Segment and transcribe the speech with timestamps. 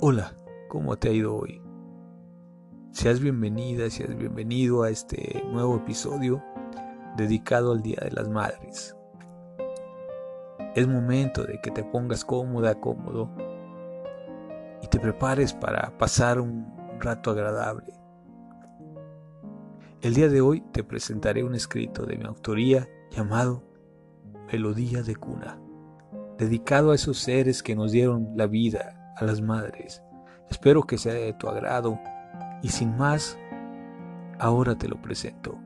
[0.00, 0.32] Hola,
[0.68, 1.60] ¿cómo te ha ido hoy?
[2.92, 6.40] Seas bienvenida, seas bienvenido a este nuevo episodio
[7.16, 8.96] dedicado al Día de las Madres.
[10.76, 13.28] Es momento de que te pongas cómoda, cómodo
[14.84, 17.92] y te prepares para pasar un rato agradable.
[20.00, 23.64] El día de hoy te presentaré un escrito de mi autoría llamado
[24.52, 25.60] Melodía de Cuna,
[26.38, 30.02] dedicado a esos seres que nos dieron la vida a las madres.
[30.48, 31.98] Espero que sea de tu agrado
[32.62, 33.38] y sin más,
[34.38, 35.58] ahora te lo presento.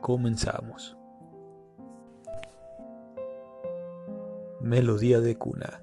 [0.00, 0.96] Comenzamos.
[4.60, 5.82] Melodía de cuna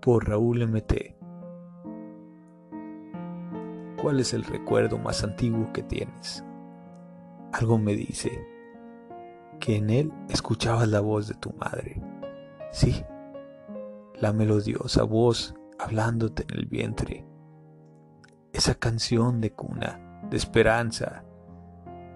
[0.00, 1.16] por Raúl MT.
[4.00, 6.44] ¿Cuál es el recuerdo más antiguo que tienes?
[7.52, 8.30] Algo me dice
[9.58, 12.00] que en él escuchabas la voz de tu madre.
[12.70, 13.04] Sí,
[14.20, 17.26] la melodiosa voz hablándote en el vientre.
[18.52, 21.24] Esa canción de cuna, de esperanza,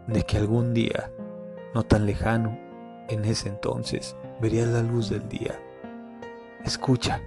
[0.06, 1.10] de que algún día,
[1.74, 2.58] no tan lejano,
[3.08, 5.58] en ese entonces, verías la luz del día.
[6.64, 7.20] Escucha,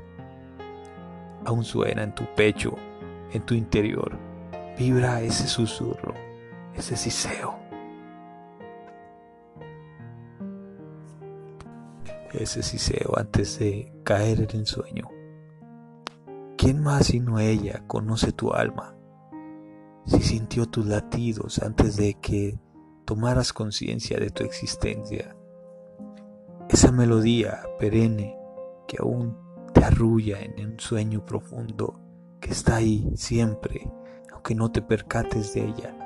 [1.45, 2.75] aún suena en tu pecho,
[3.31, 4.17] en tu interior,
[4.77, 6.13] vibra ese susurro,
[6.75, 7.59] ese siseo.
[12.31, 15.07] Ese siseo antes de caer en el sueño.
[16.63, 18.95] ¿Quién más sino ella conoce tu alma?
[20.05, 22.57] Si sintió tus latidos antes de que
[23.03, 25.35] tomaras conciencia de tu existencia.
[26.69, 28.37] Esa melodía perenne
[28.87, 29.37] que aún
[29.73, 31.99] te arrulla en un sueño profundo
[32.39, 33.91] que está ahí siempre,
[34.31, 35.97] aunque no te percates de ella.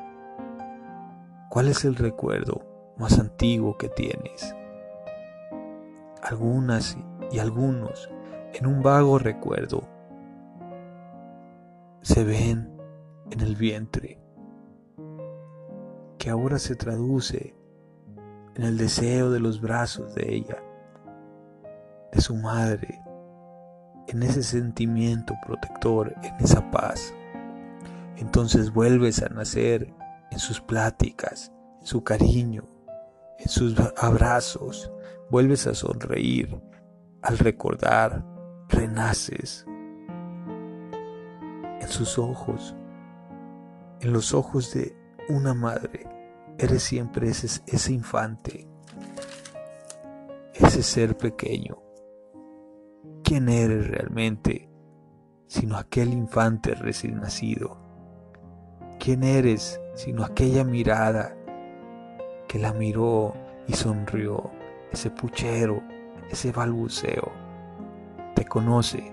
[1.51, 2.65] ¿Cuál es el recuerdo
[2.97, 4.55] más antiguo que tienes?
[6.23, 6.97] Algunas
[7.31, 8.09] y algunos
[8.55, 9.95] en un vago recuerdo
[12.07, 12.71] se ven
[13.31, 14.17] en el vientre,
[16.17, 17.53] que ahora se traduce
[18.55, 20.63] en el deseo de los brazos de ella,
[22.13, 23.01] de su madre,
[24.07, 27.13] en ese sentimiento protector, en esa paz.
[28.15, 29.93] Entonces vuelves a nacer
[30.31, 31.51] en sus pláticas,
[31.81, 32.63] en su cariño,
[33.37, 34.93] en sus abrazos,
[35.29, 36.57] vuelves a sonreír,
[37.21, 38.23] al recordar,
[38.69, 39.65] renaces
[41.87, 42.75] sus ojos,
[44.01, 44.95] en los ojos de
[45.29, 46.07] una madre,
[46.57, 48.67] eres siempre ese, ese infante,
[50.53, 51.77] ese ser pequeño.
[53.23, 54.69] ¿Quién eres realmente
[55.47, 57.77] sino aquel infante recién nacido?
[58.99, 61.35] ¿Quién eres sino aquella mirada
[62.47, 63.33] que la miró
[63.67, 64.49] y sonrió,
[64.91, 65.83] ese puchero,
[66.29, 67.31] ese balbuceo?
[68.33, 69.11] Te conoce,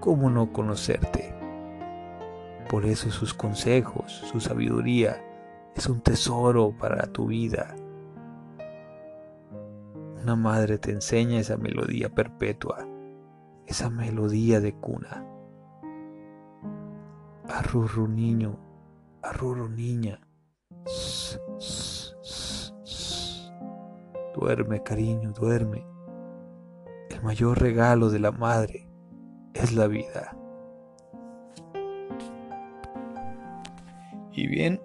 [0.00, 1.39] ¿cómo no conocerte?
[2.70, 5.20] Por eso sus consejos, su sabiduría
[5.74, 7.74] es un tesoro para tu vida.
[10.22, 12.86] Una madre te enseña esa melodía perpetua,
[13.66, 15.26] esa melodía de cuna.
[17.48, 18.56] Arrurru niño,
[19.20, 20.20] arrurru niña.
[24.36, 25.84] Duerme, cariño, duerme.
[27.08, 28.88] El mayor regalo de la madre
[29.54, 30.36] es la vida.
[34.40, 34.80] Y bien,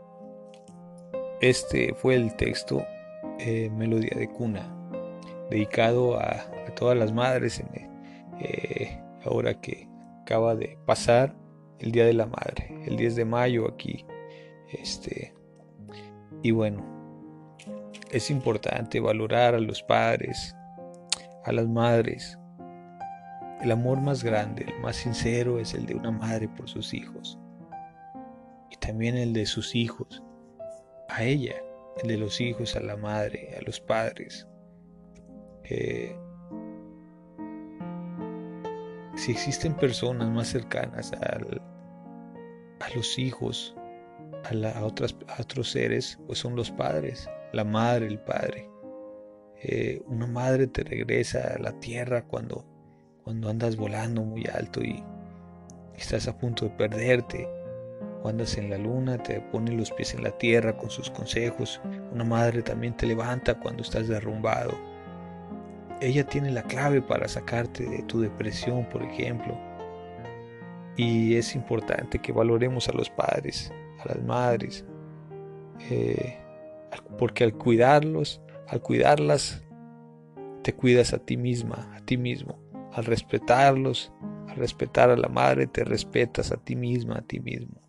[1.40, 2.86] este fue el texto
[3.40, 4.70] eh, Melodía de Cuna,
[5.50, 7.64] dedicado a, todas las madres
[8.42, 9.88] eh, ahora que
[10.24, 11.38] acaba de pasar
[11.80, 14.06] el Día de la Madre, el 10 de mayo aquí.
[14.74, 15.34] Este,
[16.44, 16.84] y bueno,
[18.12, 20.54] es importante valorar a los padres,
[21.46, 22.38] a las madres.
[23.62, 27.40] El amor más grande, el más sincero es el de una madre por sus hijos
[28.80, 30.24] también el de sus hijos,
[31.10, 31.56] a ella,
[32.02, 34.48] el de los hijos, a la madre, a los padres.
[35.64, 36.16] Eh,
[39.16, 43.76] si existen personas más cercanas a los hijos,
[44.44, 48.70] a, otras, otros seres, pues son los padres, la madre, el padre.
[49.62, 52.66] Eh, una madre te regresa a la tierra cuando,
[53.24, 55.04] cuando andas volando muy alto y
[55.96, 57.48] estás a punto de perderte
[58.28, 61.82] andas en la luna, te pone los pies en la tierra con sus consejos.
[62.12, 64.74] Una madre también te levanta cuando estás derrumbado.
[66.02, 69.58] Ella tiene la clave para sacarte de tu depresión, por ejemplo.
[70.98, 73.72] Y es importante que valoremos a los padres,
[74.04, 74.86] a las madres,
[75.90, 76.38] eh,
[77.18, 79.64] porque al cuidarlos, al cuidarlas,
[80.64, 82.60] te cuidas a ti misma, a ti mismo.
[82.94, 84.12] Al respetarlos,
[84.48, 87.85] Al respetar a la madre te respetas a ti misma, a ti mismo.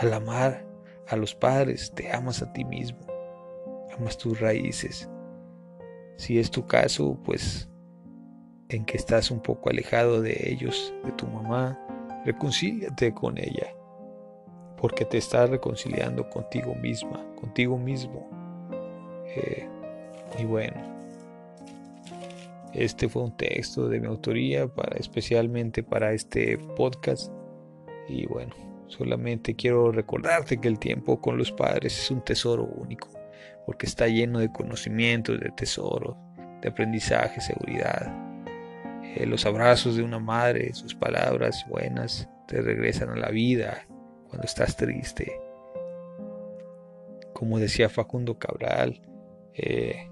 [0.00, 0.64] Al amar
[1.08, 3.00] a los padres te amas a ti mismo.
[3.98, 5.10] Amas tus raíces.
[6.16, 7.68] Si es tu caso, pues
[8.70, 11.78] en que estás un poco alejado de ellos, de tu mamá,
[12.24, 13.74] reconcíliate con ella,
[14.78, 18.26] porque te estás reconciliando contigo misma, contigo mismo.
[19.36, 19.68] Eh,
[20.38, 20.80] y bueno,
[22.72, 27.30] este fue un texto de mi autoría para especialmente para este podcast.
[28.08, 33.08] Y bueno, solamente quiero recordarte que el tiempo con los padres es un tesoro único,
[33.64, 36.16] porque está lleno de conocimientos, de tesoros,
[36.60, 38.12] de aprendizaje, seguridad.
[39.16, 43.86] Eh, los abrazos de una madre, sus palabras buenas, te regresan a la vida
[44.28, 45.32] cuando estás triste.
[47.32, 49.00] Como decía Facundo Cabral,
[49.54, 50.10] eh,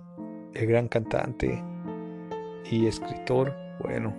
[0.55, 1.63] el gran cantante,
[2.71, 4.15] y escritor, bueno,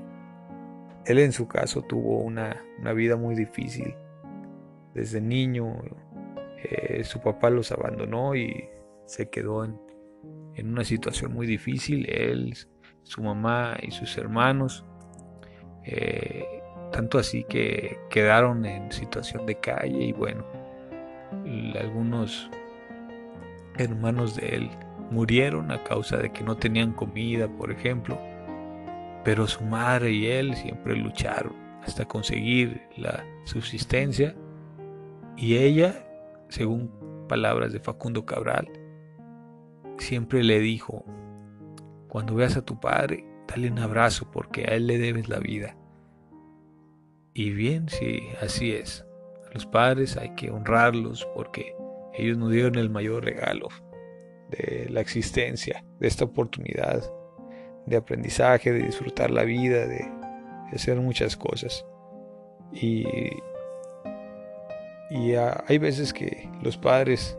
[1.05, 2.63] él en su caso tuvo una,
[2.94, 3.95] vida muy difícil.
[4.94, 5.81] Desde niño
[6.63, 8.69] eh, su papá los abandonó y
[9.06, 9.80] se quedó en,
[10.63, 12.09] una situación muy difícil.
[12.09, 12.53] Él,
[13.03, 14.86] su mamá y sus hermanos.
[15.86, 16.45] Eh,
[16.91, 20.44] tanto así que quedaron en situación de calle y bueno,
[21.80, 22.50] algunos
[23.77, 24.69] hermanos de él
[25.12, 28.18] murieron a causa de que no tenían comida, por ejemplo
[29.24, 31.53] pero su madre y él siempre lucharon
[31.83, 34.36] hasta conseguir la subsistencia
[35.39, 36.06] y ella,
[36.50, 36.91] según
[37.30, 38.68] palabras de Facundo Cabral,
[39.97, 41.06] siempre le dijo,
[42.09, 45.77] cuando veas a tu padre, dale un abrazo porque a él le debes la vida.
[47.33, 49.06] Y bien, sí, así es.
[49.50, 51.74] A los padres hay que honrarlos porque
[52.13, 53.69] ellos nos dieron el mayor regalo
[54.50, 57.01] de la existencia, de esta oportunidad
[57.86, 60.06] de aprendizaje, de disfrutar la vida, de,
[60.74, 61.86] hacer muchas cosas.
[62.74, 63.06] Y,
[65.09, 67.38] y hay veces que los padres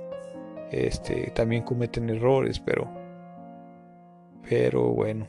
[0.70, 2.88] este, también cometen errores, pero,
[4.49, 5.26] pero bueno,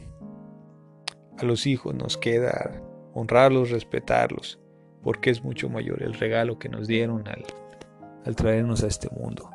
[1.38, 2.81] a los hijos nos queda
[3.13, 4.59] honrarlos, respetarlos,
[5.03, 9.49] porque es mucho mayor el regalo que nos dieron al, traernos a este mundo.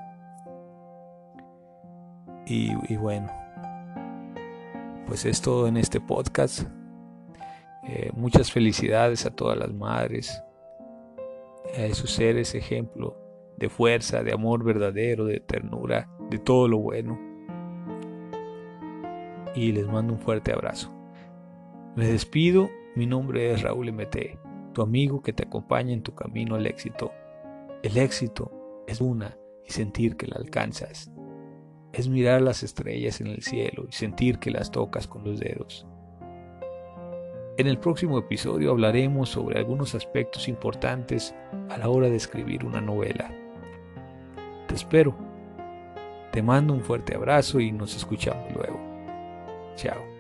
[2.47, 3.29] Y, y bueno,
[5.07, 6.63] pues es todo en este podcast.
[7.89, 10.43] Eh, muchas felicidades a todas las madres,
[11.75, 13.17] a esos seres ejemplo
[13.57, 17.19] de fuerza, de amor verdadero, de ternura, de todo lo bueno.
[19.55, 20.93] Y les mando un fuerte abrazo.
[21.97, 26.57] Me despido, mi nombre es Raúl MT, tu amigo que te acompaña en tu camino
[26.57, 27.13] al éxito.
[27.83, 31.11] El éxito es una y sentir que la alcanzas
[31.97, 35.87] es mirar las estrellas en el cielo y sentir que las tocas con los dedos.
[37.59, 41.35] En el próximo episodio hablaremos sobre algunos aspectos importantes
[41.71, 43.31] a la hora de escribir una novela.
[44.69, 45.17] Te espero.
[46.33, 48.79] Te mando un fuerte abrazo y nos escuchamos luego.
[49.77, 50.16] Chao.